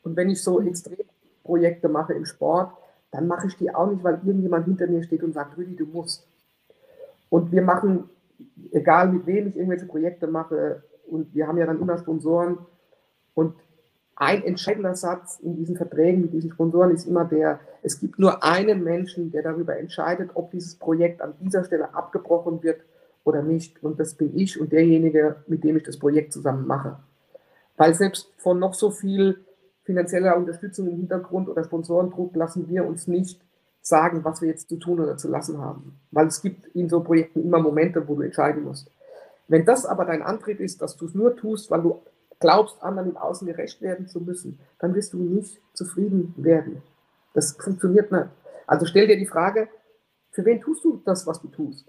[0.04, 2.74] Und wenn ich so Extremprojekte mache im Sport,
[3.12, 5.86] dann mache ich die auch nicht, weil irgendjemand hinter mir steht und sagt, Rüdi, du
[5.86, 6.26] musst.
[7.30, 8.10] Und wir machen,
[8.72, 12.58] egal mit wem ich irgendwelche Projekte mache, und wir haben ja dann immer Sponsoren.
[13.36, 13.56] Und
[14.16, 18.44] ein entscheidender Satz in diesen Verträgen mit diesen Sponsoren ist immer der, es gibt nur
[18.44, 22.82] einen Menschen, der darüber entscheidet, ob dieses Projekt an dieser Stelle abgebrochen wird
[23.24, 23.82] oder nicht.
[23.84, 26.98] Und das bin ich und derjenige, mit dem ich das Projekt zusammen mache.
[27.78, 29.40] Weil selbst von noch so viel
[29.84, 33.42] finanzieller Unterstützung im Hintergrund oder Sponsorendruck lassen wir uns nicht
[33.82, 36.00] sagen, was wir jetzt zu tun oder zu lassen haben.
[36.12, 38.90] Weil es gibt in so Projekten immer Momente, wo du entscheiden musst.
[39.48, 42.02] Wenn das aber dein Antrieb ist, dass du es nur tust, weil du
[42.40, 46.82] glaubst, anderen im Außen gerecht werden zu müssen, dann wirst du nicht zufrieden werden.
[47.34, 48.28] Das funktioniert nicht.
[48.68, 49.70] Also stell dir die Frage,
[50.32, 51.86] für wen tust du das, was du tust?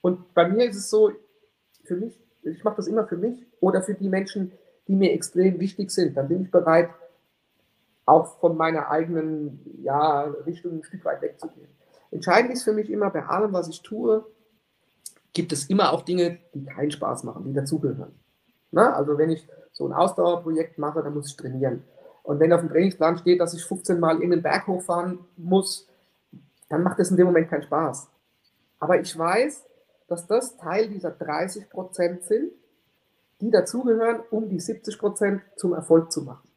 [0.00, 1.12] Und bei mir ist es so,
[1.84, 4.52] für mich, ich mache das immer für mich oder für die Menschen,
[4.88, 6.16] die mir extrem wichtig sind.
[6.16, 6.90] Dann bin ich bereit,
[8.04, 11.68] auch von meiner eigenen ja, Richtung ein Stück weit wegzugehen.
[12.10, 14.26] Entscheidend ist für mich immer, bei allem, was ich tue,
[15.32, 18.12] gibt es immer auch Dinge, die keinen Spaß machen, die dazugehören.
[18.70, 21.84] Na, also wenn ich so ein Ausdauerprojekt mache, dann muss ich trainieren.
[22.22, 25.88] Und wenn auf dem Trainingsplan steht, dass ich 15 Mal in den Berg hochfahren muss,
[26.68, 28.08] dann macht das in dem Moment keinen Spaß.
[28.78, 29.64] Aber ich weiß,
[30.08, 32.52] dass das Teil dieser 30 Prozent sind,
[33.40, 36.48] die dazugehören, um die 70 Prozent zum Erfolg zu machen.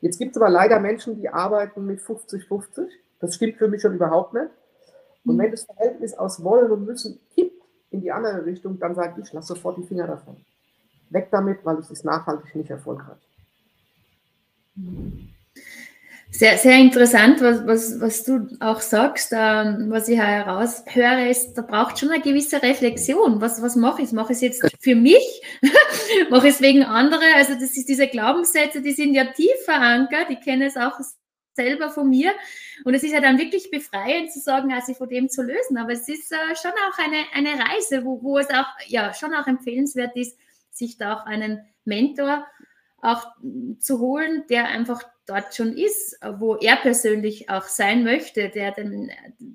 [0.00, 2.88] Jetzt gibt es aber leider Menschen, die arbeiten mit 50-50.
[3.20, 4.48] Das stimmt für mich schon überhaupt nicht.
[5.24, 7.20] Und wenn das Verhältnis aus Wollen und Müssen
[7.92, 10.36] in die andere Richtung, dann sage ich, lass sofort die Finger davon.
[11.10, 13.18] Weg damit, weil es ist nachhaltig nicht erfolgreich.
[16.30, 19.34] Sehr, sehr interessant, was, was, was du auch sagst.
[19.36, 23.42] Ähm, was ich heraushöre, ist, da braucht schon eine gewisse Reflexion.
[23.42, 24.12] Was, was mache ich?
[24.12, 25.42] Mache ich es jetzt für mich?
[26.30, 27.28] mache ich es wegen anderen?
[27.36, 30.30] Also, das ist diese Glaubenssätze, die sind ja tief verankert.
[30.30, 30.98] Ich kenne es auch
[31.54, 32.32] selber von mir.
[32.84, 35.76] Und es ist ja dann wirklich befreiend zu sagen, also von dem zu lösen.
[35.76, 39.34] Aber es ist äh, schon auch eine, eine Reise, wo, wo es auch ja schon
[39.34, 40.38] auch empfehlenswert ist,
[40.70, 42.46] sich da auch einen Mentor
[43.00, 43.26] auch
[43.78, 49.10] zu holen, der einfach dort schon ist, wo er persönlich auch sein möchte, der den,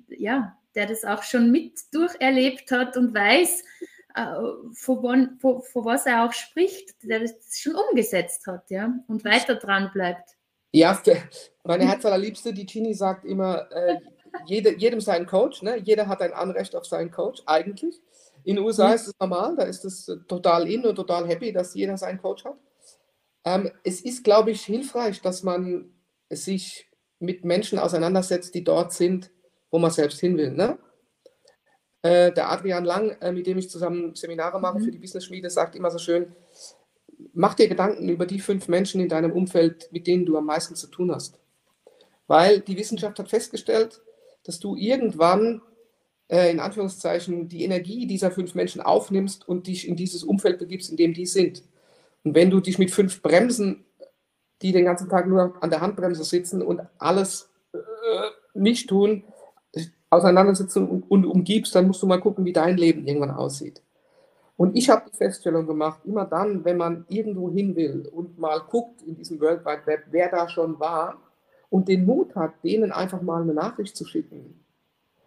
[0.08, 3.64] ja, der das auch schon mit durcherlebt hat und weiß,
[4.14, 4.34] äh,
[4.74, 10.37] von, was er auch spricht, der das schon umgesetzt hat, ja, und weiter dran bleibt.
[10.72, 11.00] Ja,
[11.64, 13.96] meine Herzallerliebste, die Gini sagt immer, äh,
[14.46, 15.78] jede, jedem sein Coach, ne?
[15.78, 18.00] jeder hat ein Anrecht auf seinen Coach, eigentlich.
[18.44, 21.74] In den USA ist es normal, da ist es total in und total happy, dass
[21.74, 22.56] jeder seinen Coach hat.
[23.44, 25.90] Ähm, es ist, glaube ich, hilfreich, dass man
[26.30, 29.30] sich mit Menschen auseinandersetzt, die dort sind,
[29.70, 30.52] wo man selbst hin will.
[30.52, 30.78] Ne?
[32.02, 34.84] Äh, der Adrian Lang, äh, mit dem ich zusammen Seminare mache mhm.
[34.84, 36.34] für die Business Schmiede, sagt immer so schön,
[37.38, 40.74] mach dir Gedanken über die fünf Menschen in deinem Umfeld, mit denen du am meisten
[40.74, 41.38] zu tun hast.
[42.26, 44.02] Weil die Wissenschaft hat festgestellt,
[44.42, 45.62] dass du irgendwann
[46.26, 50.90] äh, in Anführungszeichen die Energie dieser fünf Menschen aufnimmst und dich in dieses Umfeld begibst,
[50.90, 51.62] in dem die sind.
[52.24, 53.84] Und wenn du dich mit fünf Bremsen,
[54.60, 57.78] die den ganzen Tag nur an der Handbremse sitzen und alles äh,
[58.52, 59.22] nicht tun,
[60.10, 63.80] auseinandersetzen und, und umgibst, dann musst du mal gucken, wie dein Leben irgendwann aussieht.
[64.58, 68.58] Und ich habe die Feststellung gemacht, immer dann, wenn man irgendwo hin will und mal
[68.58, 71.16] guckt in diesem World Wide Web, wer da schon war
[71.70, 74.58] und den Mut hat, denen einfach mal eine Nachricht zu schicken.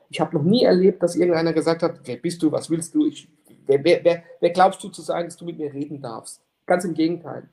[0.10, 3.06] Ich habe noch nie erlebt, dass irgendeiner gesagt hat, wer bist du, was willst du,
[3.06, 3.30] ich,
[3.65, 6.41] wer, wer, wer, wer glaubst du zu sein, dass du mit mir reden darfst.
[6.65, 7.48] Ganz im Gegenteil.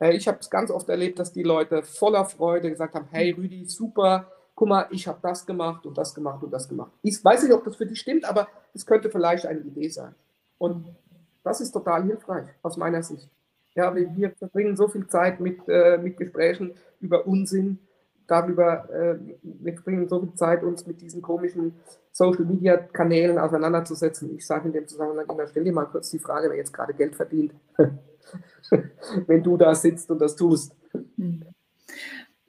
[0.00, 3.30] Äh, ich habe es ganz oft erlebt, dass die Leute voller Freude gesagt haben, hey
[3.30, 6.92] Rüdi, super, guck mal, ich habe das gemacht und das gemacht und das gemacht.
[7.00, 10.14] Ich weiß nicht, ob das für dich stimmt, aber es könnte vielleicht eine Idee sein.
[10.60, 10.94] Und
[11.42, 13.30] das ist total hilfreich aus meiner Sicht.
[13.74, 17.78] Ja, wir, wir verbringen so viel Zeit mit, äh, mit Gesprächen über Unsinn,
[18.26, 21.76] darüber, äh, wir verbringen so viel Zeit, uns mit diesen komischen
[22.12, 24.36] Social-Media-Kanälen auseinanderzusetzen.
[24.36, 26.92] Ich sage in dem Zusammenhang immer, stell dir mal kurz die Frage, wer jetzt gerade
[26.92, 27.54] Geld verdient.
[29.26, 30.76] wenn du da sitzt und das tust.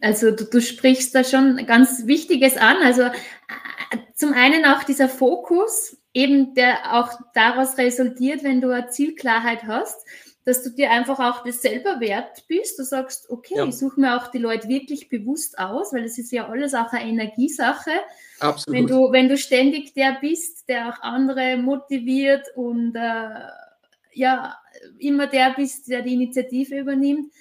[0.02, 2.78] Also du, du, sprichst da schon ganz Wichtiges an.
[2.84, 3.12] Also äh,
[4.16, 10.06] zum einen auch dieser Fokus, eben der auch daraus resultiert, wenn du eine Zielklarheit hast,
[10.44, 12.80] dass du dir einfach auch das selber wert bist.
[12.80, 13.66] Du sagst, okay, ja.
[13.66, 16.92] ich suche mir auch die Leute wirklich bewusst aus, weil das ist ja alles auch
[16.92, 17.92] eine Energiesache.
[18.40, 18.80] Absolut.
[18.80, 23.30] Wenn du, wenn du ständig der bist, der auch andere motiviert und äh,
[24.14, 24.58] ja,
[24.98, 27.32] immer der bist, der die Initiative übernimmt,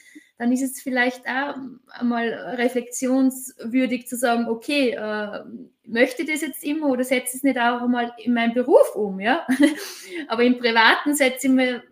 [0.40, 1.54] dann ist es vielleicht auch
[1.90, 5.44] einmal reflexionswürdig zu sagen, okay, äh,
[5.84, 8.94] möchte ich das jetzt immer oder setze ich es nicht auch einmal in meinen Beruf
[8.94, 9.46] um, ja?
[10.28, 11.82] Aber im Privaten setze ich mir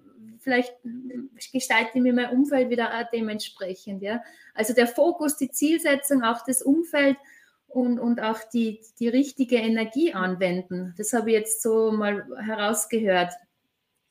[0.40, 0.72] vielleicht
[1.52, 4.22] gestalte ich mir mein Umfeld wieder auch dementsprechend, ja?
[4.54, 7.18] Also der Fokus, die Zielsetzung, auch das Umfeld
[7.66, 10.94] und, und auch die, die richtige Energie anwenden.
[10.96, 13.34] Das habe ich jetzt so mal herausgehört.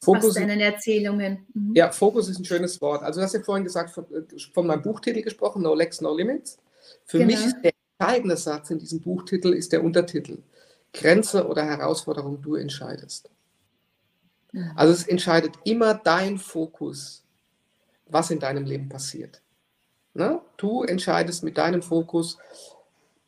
[0.01, 1.45] Fokus, aus deinen Erzählungen.
[1.53, 1.75] Mhm.
[1.75, 3.03] Ja, Fokus ist ein schönes Wort.
[3.03, 4.05] Also du hast ja vorhin gesagt, von,
[4.53, 6.57] von meinem Buchtitel gesprochen, No Lex, No Limits.
[7.05, 7.31] Für genau.
[7.31, 10.39] mich ist der entscheidende Satz in diesem Buchtitel ist der Untertitel.
[10.93, 13.29] Grenze oder Herausforderung, du entscheidest.
[14.51, 14.71] Mhm.
[14.75, 17.23] Also es entscheidet immer dein Fokus,
[18.07, 19.41] was in deinem Leben passiert.
[20.13, 20.41] Ne?
[20.57, 22.37] Du entscheidest mit deinem Fokus,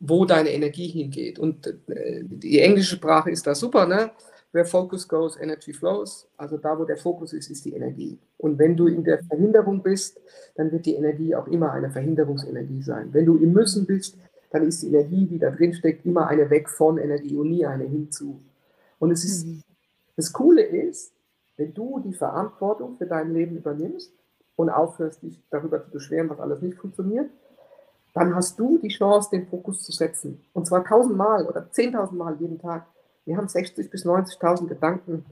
[0.00, 1.38] wo deine Energie hingeht.
[1.38, 4.10] Und äh, die englische Sprache ist da super, ne?
[4.52, 6.26] Where focus goes, energy flows.
[6.36, 8.18] Also da, wo der Fokus ist, ist die Energie.
[8.38, 10.20] Und wenn du in der Verhinderung bist,
[10.56, 13.10] dann wird die Energie auch immer eine Verhinderungsenergie sein.
[13.12, 14.16] Wenn du im Müssen bist,
[14.50, 17.64] dann ist die Energie, die da drin steckt, immer eine weg von Energie und nie
[17.64, 18.40] eine hinzu.
[18.98, 19.62] Und es ist, mhm.
[20.16, 21.12] das Coole ist,
[21.56, 24.12] wenn du die Verantwortung für dein Leben übernimmst
[24.56, 27.30] und aufhörst, dich darüber zu beschweren, was alles nicht funktioniert,
[28.14, 30.42] dann hast du die Chance, den Fokus zu setzen.
[30.52, 32.86] Und zwar tausendmal oder zehntausendmal jeden Tag.
[33.30, 35.24] Wir haben 60.000 bis 90.000 Gedanken.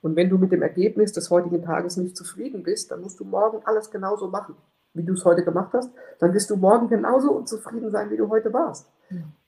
[0.00, 3.24] Und wenn du mit dem Ergebnis des heutigen Tages nicht zufrieden bist, dann musst du
[3.26, 4.54] morgen alles genauso machen,
[4.94, 5.90] wie du es heute gemacht hast.
[6.20, 8.88] Dann wirst du morgen genauso unzufrieden sein, wie du heute warst.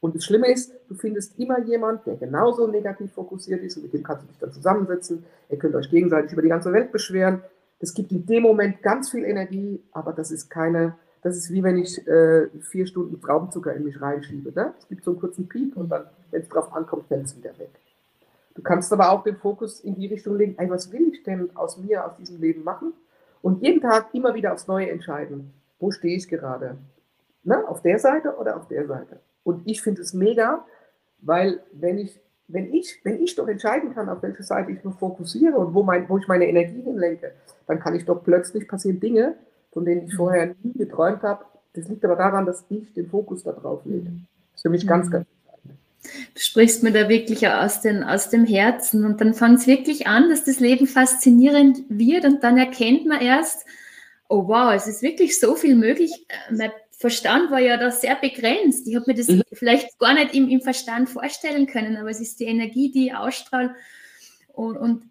[0.00, 3.94] Und das Schlimme ist, du findest immer jemand, der genauso negativ fokussiert ist und mit
[3.94, 5.24] dem kannst du dich dann zusammensetzen.
[5.48, 7.40] Ihr könnt euch gegenseitig über die ganze Welt beschweren.
[7.80, 11.64] Das gibt in dem Moment ganz viel Energie, aber das ist keine das ist wie
[11.64, 14.52] wenn ich äh, vier Stunden Traubenzucker in mich reinschiebe.
[14.54, 14.74] Ne?
[14.78, 17.50] Es gibt so einen kurzen Peak und dann, wenn es drauf ankommt, fällt es wieder
[17.58, 17.72] weg.
[18.56, 21.54] Du kannst aber auch den Fokus in die Richtung legen, ey, was will ich denn
[21.54, 22.94] aus mir, aus diesem Leben machen?
[23.42, 26.78] Und jeden Tag immer wieder aufs Neue entscheiden, wo stehe ich gerade?
[27.44, 27.68] Ne?
[27.68, 29.20] Auf der Seite oder auf der Seite?
[29.44, 30.64] Und ich finde es mega,
[31.20, 34.94] weil wenn ich, wenn ich, wenn ich doch entscheiden kann, auf welche Seite ich mich
[34.94, 37.32] fokussiere und wo, mein, wo ich meine Energie hinlenke,
[37.66, 39.36] dann kann ich doch plötzlich passieren Dinge,
[39.70, 41.44] von denen ich vorher nie geträumt habe.
[41.74, 44.06] Das liegt aber daran, dass ich den Fokus da drauf lege.
[44.06, 45.35] Das ist für mich ganz, ganz entscheidend.
[46.34, 50.06] Du sprichst mir da wirklich aus, den, aus dem Herzen und dann fängt es wirklich
[50.06, 53.64] an, dass das Leben faszinierend wird und dann erkennt man erst,
[54.28, 56.12] oh wow, es ist wirklich so viel möglich.
[56.28, 58.88] Äh, mein Verstand war ja da sehr begrenzt.
[58.88, 59.42] Ich habe mir das mhm.
[59.52, 63.14] vielleicht gar nicht im, im Verstand vorstellen können, aber es ist die Energie, die ich
[63.14, 63.74] ausstrahle.
[64.54, 65.02] Und, und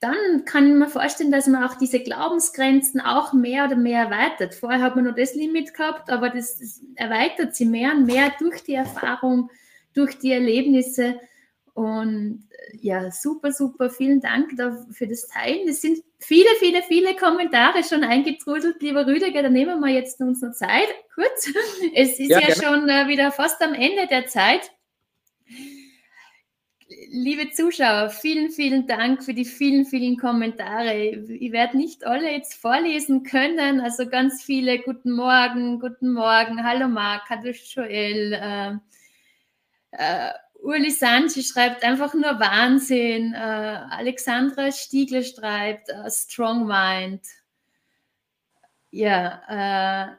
[0.00, 4.54] dann kann man vorstellen, dass man auch diese Glaubensgrenzen auch mehr oder mehr erweitert.
[4.54, 8.32] Vorher hat man nur das Limit gehabt, aber das, das erweitert sie mehr und mehr
[8.38, 9.50] durch die Erfahrung,
[9.94, 11.20] durch die Erlebnisse.
[11.74, 14.52] Und äh, ja, super, super, vielen Dank
[14.90, 15.68] für das Teilen.
[15.68, 18.82] Es sind viele, viele, viele Kommentare schon eingetrudelt.
[18.82, 21.52] Lieber Rüdiger, da nehmen wir jetzt uns noch Zeit, kurz.
[21.94, 24.70] Es ist ja, ja schon äh, wieder fast am Ende der Zeit
[27.10, 30.94] liebe Zuschauer, vielen, vielen Dank für die vielen, vielen Kommentare.
[30.94, 33.80] Ich werde nicht alle jetzt vorlesen können.
[33.80, 38.32] Also ganz viele Guten Morgen, Guten Morgen, Hallo Marc, Hallo Joel.
[38.32, 38.76] Äh,
[39.92, 40.30] äh,
[40.62, 43.32] Uli Sanchi schreibt einfach nur Wahnsinn.
[43.32, 47.22] Äh, Alexandra Stiegler schreibt uh, Strong Mind.
[48.90, 50.16] Ja, äh,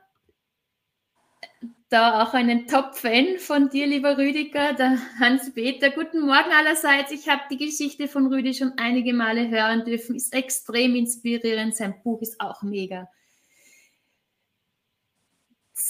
[1.90, 5.90] da auch einen Top-Fan von dir, lieber Rüdiger, der Hans-Peter.
[5.92, 7.12] Guten Morgen allerseits.
[7.12, 10.16] Ich habe die Geschichte von Rüdi schon einige Male hören dürfen.
[10.16, 11.76] Ist extrem inspirierend.
[11.76, 13.10] Sein Buch ist auch mega.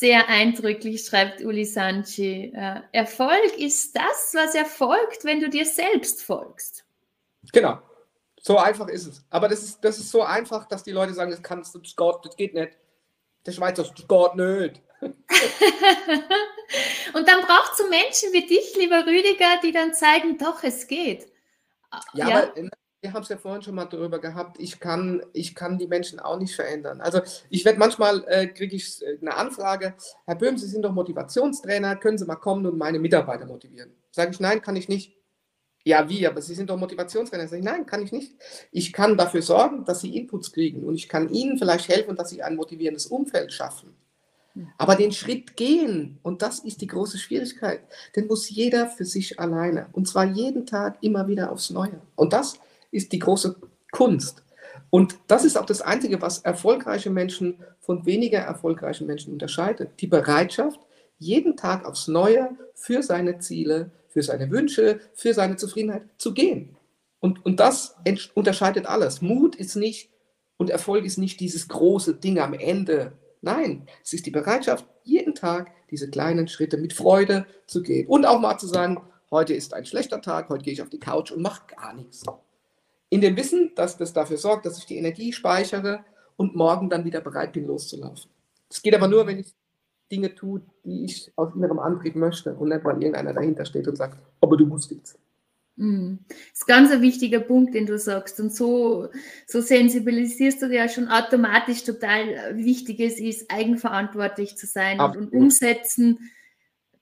[0.01, 2.51] Sehr eindrücklich, schreibt Uli Sanchi.
[2.55, 6.83] Äh, Erfolg ist das, was erfolgt, wenn du dir selbst folgst.
[7.53, 7.77] Genau.
[8.41, 9.23] So einfach ist es.
[9.29, 11.95] Aber das ist, das ist so einfach, dass die Leute sagen, das kannst du, das
[11.95, 12.79] geht, das geht nicht.
[13.45, 14.81] Der Schweizer, das geht nicht.
[17.13, 20.87] und dann braucht es so Menschen wie dich, lieber Rüdiger, die dann zeigen, doch, es
[20.87, 21.31] geht.
[22.15, 22.37] Ja, ja?
[22.39, 22.55] aber
[23.01, 26.19] wir haben es ja vorhin schon mal darüber gehabt, ich kann, ich kann die Menschen
[26.19, 27.01] auch nicht verändern.
[27.01, 30.93] Also ich werde manchmal, äh, kriege ich äh, eine Anfrage, Herr Böhm, Sie sind doch
[30.93, 33.91] Motivationstrainer, können Sie mal kommen und meine Mitarbeiter motivieren?
[34.11, 35.15] Sage ich, nein, kann ich nicht.
[35.83, 36.27] Ja, wie?
[36.27, 37.47] Aber Sie sind doch Motivationstrainer.
[37.47, 38.35] Sag ich, nein, kann ich nicht.
[38.71, 42.29] Ich kann dafür sorgen, dass Sie Inputs kriegen und ich kann Ihnen vielleicht helfen, dass
[42.29, 43.95] Sie ein motivierendes Umfeld schaffen.
[44.77, 47.81] Aber den Schritt gehen, und das ist die große Schwierigkeit,
[48.15, 49.87] den muss jeder für sich alleine.
[49.93, 52.01] Und zwar jeden Tag immer wieder aufs Neue.
[52.15, 52.59] Und das
[52.91, 53.55] ist die große
[53.91, 54.43] Kunst.
[54.89, 59.91] Und das ist auch das Einzige, was erfolgreiche Menschen von weniger erfolgreichen Menschen unterscheidet.
[59.99, 60.79] Die Bereitschaft,
[61.17, 66.75] jeden Tag aufs Neue für seine Ziele, für seine Wünsche, für seine Zufriedenheit zu gehen.
[67.19, 67.95] Und, und das
[68.33, 69.21] unterscheidet alles.
[69.21, 70.09] Mut ist nicht
[70.57, 75.33] und Erfolg ist nicht dieses große Ding am Ende, Nein, es ist die Bereitschaft, jeden
[75.33, 78.07] Tag diese kleinen Schritte mit Freude zu gehen.
[78.07, 79.01] Und auch mal zu sagen,
[79.31, 82.23] heute ist ein schlechter Tag, heute gehe ich auf die Couch und mache gar nichts.
[83.11, 86.05] In dem Wissen, dass das dafür sorgt, dass ich die Energie speichere
[86.37, 88.31] und morgen dann wieder bereit bin, loszulaufen.
[88.69, 89.53] Es geht aber nur, wenn ich
[90.09, 93.97] Dinge tue, die ich aus innerem Antrieb möchte und nicht, weil irgendeiner dahinter steht und
[93.97, 95.19] sagt, aber du musst jetzt.
[95.75, 96.19] Mhm.
[96.29, 98.39] Das ist ganz ein wichtiger Punkt, den du sagst.
[98.39, 99.09] Und so,
[99.45, 105.17] so sensibilisierst du dir ja schon automatisch total wichtig es ist, eigenverantwortlich zu sein und,
[105.17, 106.31] und, umsetzen.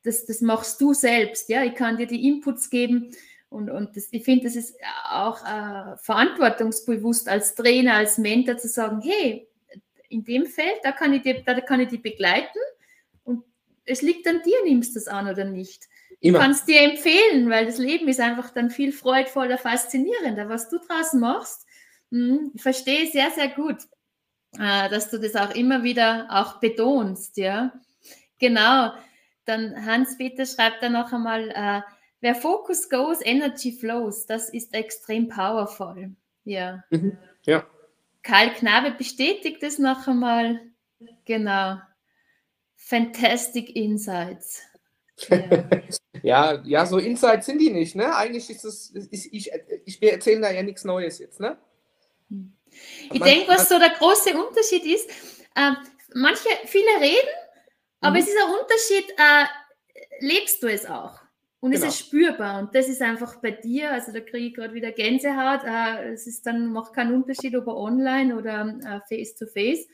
[0.02, 1.50] Das, das machst du selbst.
[1.50, 3.12] Ja, ich kann dir die Inputs geben
[3.50, 4.76] Und, und das, ich finde, das ist
[5.10, 9.48] auch äh, verantwortungsbewusst als Trainer, als Mentor zu sagen, hey,
[10.08, 12.60] in dem Feld, da kann ich die, da kann ich die begleiten
[13.24, 13.44] und
[13.86, 15.88] es liegt an dir, nimmst du das an oder nicht.
[16.20, 16.38] Immer.
[16.38, 20.50] Du kannst dir empfehlen, weil das Leben ist einfach dann viel freudvoller, faszinierender.
[20.50, 21.66] Was du draußen machst,
[22.12, 23.78] hm, ich verstehe sehr, sehr gut,
[24.58, 27.74] äh, dass du das auch immer wieder auch betonst, ja.
[28.40, 28.94] Genau.
[29.46, 31.82] Dann Hans-Peter schreibt dann noch einmal, äh,
[32.22, 34.26] wer Focus goes, Energy flows.
[34.26, 36.16] Das ist extrem powerful.
[36.44, 36.84] Ja.
[36.90, 37.18] Mhm.
[37.44, 37.66] Ja.
[38.24, 40.60] Karl Knabe bestätigt es noch einmal.
[41.26, 41.78] Genau.
[42.76, 44.62] Fantastic Insights.
[45.28, 45.40] Ja.
[46.24, 48.16] ja, ja, so Insights sind die nicht, ne?
[48.16, 49.52] Eigentlich ist es, ich, ich,
[49.86, 51.58] ich, wir erzählen da ja nichts Neues jetzt, ne?
[53.12, 55.10] Ich denke, was so der große Unterschied ist,
[55.56, 55.72] äh,
[56.14, 57.30] manche, viele reden,
[58.02, 58.22] aber mhm.
[58.22, 61.19] es ist ein Unterschied, äh, lebst du es auch?
[61.62, 61.88] Und genau.
[61.88, 64.92] es ist spürbar und das ist einfach bei dir, also da kriege ich gerade wieder
[64.92, 69.46] Gänsehaut, äh, es ist dann, macht keinen Unterschied, ob er online oder äh, face to
[69.46, 69.86] face.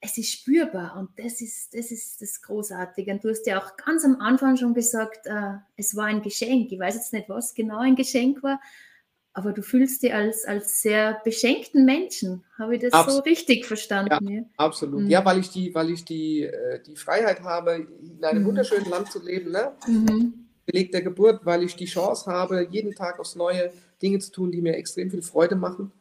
[0.00, 3.12] Es ist spürbar und das ist, das ist das Großartige.
[3.12, 6.72] Und du hast ja auch ganz am Anfang schon gesagt, äh, es war ein Geschenk.
[6.72, 8.60] Ich weiß jetzt nicht, was genau ein Geschenk war,
[9.34, 12.44] aber du fühlst dich als, als sehr beschenkten Menschen.
[12.58, 14.30] Habe ich das Abs so richtig verstanden?
[14.30, 14.42] Ja, ja?
[14.56, 15.02] absolut.
[15.02, 15.10] Mhm.
[15.10, 16.50] Ja, weil ich die, weil ich die,
[16.86, 18.46] die Freiheit habe, in einem mhm.
[18.46, 19.50] wunderschönen Land zu leben.
[19.50, 19.72] Ne?
[19.86, 24.32] Mhm Beleg der Geburt, weil ich die Chance habe, jeden Tag aufs Neue Dinge zu
[24.32, 25.92] tun, die mir extrem viel Freude machen.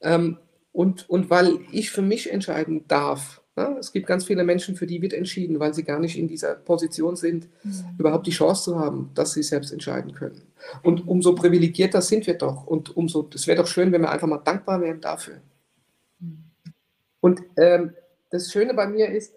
[0.00, 0.38] Ähm,
[0.72, 3.42] und, und weil ich für mich entscheiden darf.
[3.56, 3.76] Ne?
[3.78, 6.54] Es gibt ganz viele Menschen, für die wird entschieden, weil sie gar nicht in dieser
[6.54, 7.84] Position sind, mhm.
[7.98, 10.42] überhaupt die Chance zu haben, dass sie selbst entscheiden können.
[10.82, 12.66] Und umso privilegierter sind wir doch.
[12.66, 15.40] Und umso, es wäre doch schön, wenn wir einfach mal dankbar wären dafür.
[16.20, 16.44] Mhm.
[17.20, 17.92] Und ähm,
[18.30, 19.34] das Schöne bei mir ist,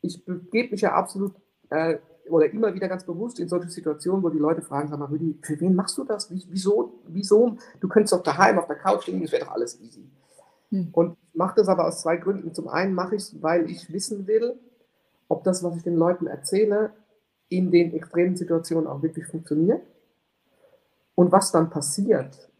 [0.00, 1.34] ich begebe mich ja absolut
[1.70, 5.06] äh, oder immer wieder ganz bewusst in solche Situationen, wo die Leute fragen, sag mal,
[5.06, 6.30] Rüdi, für wen machst du das?
[6.30, 7.00] Wieso?
[7.08, 7.56] Wieso?
[7.80, 10.04] Du könntest doch daheim auf der Couch liegen, das wäre doch alles easy.
[10.70, 10.88] Hm.
[10.92, 12.54] Und ich mache das aber aus zwei Gründen.
[12.54, 14.58] Zum einen mache ich es, weil ich wissen will,
[15.28, 16.92] ob das, was ich den Leuten erzähle,
[17.48, 19.82] in den extremen Situationen auch wirklich funktioniert
[21.14, 22.50] und was dann passiert.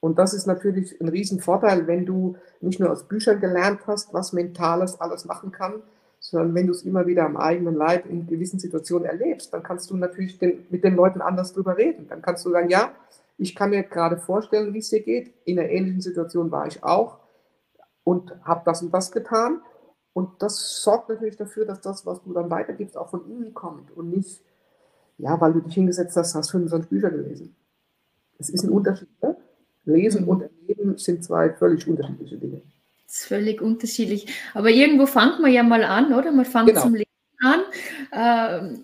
[0.00, 4.32] Und das ist natürlich ein Riesenvorteil, wenn du nicht nur aus Büchern gelernt hast, was
[4.32, 5.82] Mentales alles machen kann,
[6.20, 9.90] sondern wenn du es immer wieder am eigenen Leib in gewissen Situationen erlebst, dann kannst
[9.90, 12.06] du natürlich den, mit den Leuten anders drüber reden.
[12.08, 12.92] Dann kannst du sagen, ja,
[13.38, 15.32] ich kann mir gerade vorstellen, wie es dir geht.
[15.46, 17.18] In einer ähnlichen Situation war ich auch
[18.04, 19.62] und habe das und das getan.
[20.12, 23.90] Und das sorgt natürlich dafür, dass das, was du dann weitergibst, auch von ihnen kommt
[23.96, 24.42] und nicht,
[25.16, 27.56] ja, weil du dich hingesetzt hast, hast 25 Bücher gelesen.
[28.38, 29.08] Es ist ein Unterschied.
[29.22, 29.36] Ne?
[29.84, 30.28] Lesen mhm.
[30.28, 32.60] und Erleben sind zwei völlig unterschiedliche Dinge.
[33.10, 34.26] Ist völlig unterschiedlich.
[34.54, 36.30] Aber irgendwo fängt man ja mal an, oder?
[36.30, 36.82] Man fängt genau.
[36.82, 37.60] zum Leben an.
[38.12, 38.78] Äh,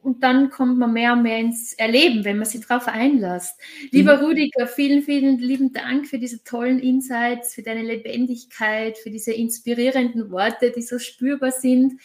[0.00, 3.60] und dann kommt man mehr und mehr ins Erleben, wenn man sich darauf einlässt.
[3.90, 4.24] Lieber mhm.
[4.24, 10.30] Rudiger, vielen, vielen lieben Dank für diese tollen Insights, für deine Lebendigkeit, für diese inspirierenden
[10.30, 12.00] Worte, die so spürbar sind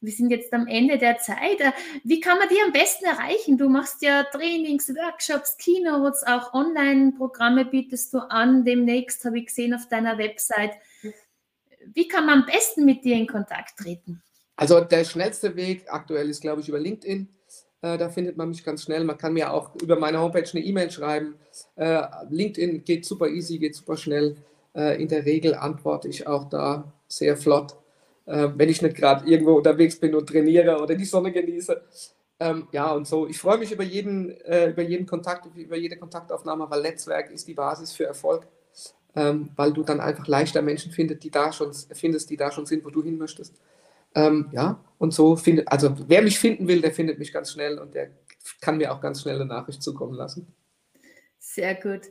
[0.00, 1.60] wir sind jetzt am Ende der Zeit.
[1.60, 1.72] Äh,
[2.04, 3.58] wie kann man die am besten erreichen?
[3.58, 8.64] Du machst ja Trainings, Workshops, Keynotes, auch Online-Programme bietest du an.
[8.64, 10.72] Demnächst habe ich gesehen auf deiner Website.
[11.94, 14.22] Wie kann man am besten mit dir in Kontakt treten?
[14.56, 17.28] Also der schnellste Weg aktuell ist, glaube ich, über LinkedIn.
[17.82, 19.04] Äh, da findet man mich ganz schnell.
[19.04, 21.36] Man kann mir auch über meine Homepage eine E-Mail schreiben.
[21.76, 24.36] Äh, LinkedIn geht super easy, geht super schnell.
[24.72, 27.74] in der Regel antworte ich auch da sehr flott
[28.30, 31.82] äh, wenn ich nicht gerade irgendwo unterwegs bin und trainiere oder die Sonne genieße.
[32.38, 33.26] Ähm, ja, und so.
[33.26, 37.46] Ich freue mich über jeden, äh, über jeden Kontakt, über jede Kontaktaufnahme, weil Netzwerk ist
[37.48, 38.46] die Basis für Erfolg,
[39.14, 42.66] ähm, weil du dann einfach leichter Menschen findest, die da schon, findest, die da schon
[42.66, 43.60] sind, wo du hin möchtest.
[44.14, 47.78] Ähm, ja, und so findet, also wer mich finden will, der findet mich ganz schnell
[47.78, 48.10] und der
[48.60, 50.52] kann mir auch ganz schnell eine Nachricht zukommen lassen.
[51.38, 52.02] Sehr gut.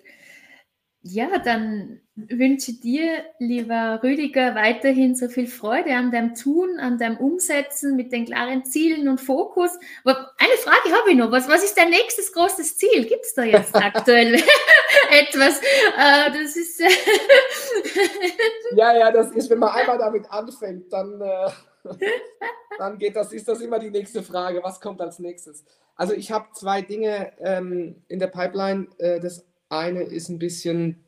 [1.02, 7.16] Ja, dann wünsche dir, lieber Rüdiger, weiterhin so viel Freude an deinem Tun, an deinem
[7.18, 9.72] Umsetzen mit den klaren Zielen und Fokus.
[10.04, 11.32] Aber eine Frage habe ich noch.
[11.32, 13.06] Was, was ist dein nächstes großes Ziel?
[13.06, 14.42] Gibt es da jetzt aktuell
[15.12, 15.60] etwas?
[15.60, 16.80] Äh, das ist.
[18.76, 21.50] ja, ja, das ist, wenn man einmal damit anfängt, dann, äh,
[22.78, 24.62] dann geht das, ist das immer die nächste Frage.
[24.64, 25.64] Was kommt als nächstes?
[25.96, 28.88] Also ich habe zwei Dinge ähm, in der Pipeline.
[28.98, 31.04] Äh, das eine ist ein bisschen,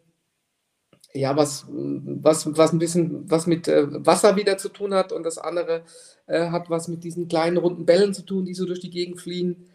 [1.13, 5.23] ja, was, was, was ein bisschen was mit äh, Wasser wieder zu tun hat und
[5.23, 5.83] das andere
[6.27, 9.19] äh, hat was mit diesen kleinen runden Bällen zu tun, die so durch die Gegend
[9.19, 9.67] fliegen.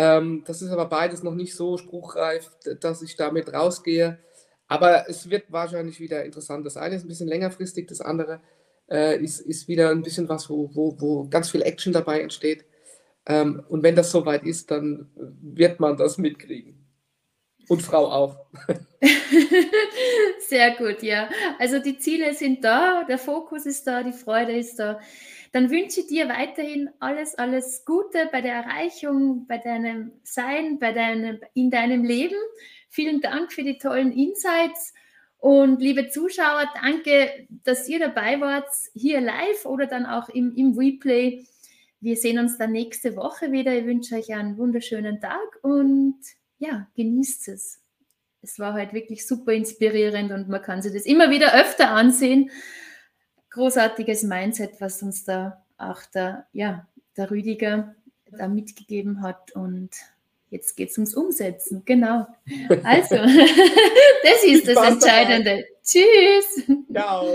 [0.00, 4.18] Ähm, das ist aber beides noch nicht so spruchreif, dass ich damit rausgehe.
[4.66, 6.64] Aber es wird wahrscheinlich wieder interessant.
[6.64, 8.40] Das eine ist ein bisschen längerfristig, das andere
[8.90, 12.64] äh, ist, ist wieder ein bisschen was, wo, wo, wo ganz viel Action dabei entsteht.
[13.26, 16.86] Ähm, und wenn das soweit ist, dann wird man das mitkriegen.
[17.68, 18.46] Und Frau auch.
[20.48, 21.28] Sehr gut, ja.
[21.58, 24.98] Also die Ziele sind da, der Fokus ist da, die Freude ist da.
[25.52, 30.92] Dann wünsche ich dir weiterhin alles, alles Gute bei der Erreichung, bei deinem Sein, bei
[30.92, 32.36] deinem, in deinem Leben.
[32.88, 34.94] Vielen Dank für die tollen Insights.
[35.38, 40.78] Und liebe Zuschauer, danke, dass ihr dabei wart, hier live oder dann auch im, im
[40.78, 41.46] Replay.
[42.00, 43.74] Wir sehen uns dann nächste Woche wieder.
[43.74, 46.18] Ich wünsche euch einen wunderschönen Tag und
[46.58, 47.80] ja, genießt es.
[48.42, 52.50] Es war halt wirklich super inspirierend und man kann sich das immer wieder öfter ansehen.
[53.50, 56.86] Großartiges Mindset, was uns da auch der, ja,
[57.16, 57.94] der Rüdiger
[58.30, 59.90] da mitgegeben hat und
[60.50, 61.82] jetzt geht es ums Umsetzen.
[61.84, 62.26] Genau.
[62.84, 63.16] Also,
[64.22, 65.64] das ist das Entscheidende.
[65.82, 66.66] Tschüss.
[66.92, 67.26] Ciao.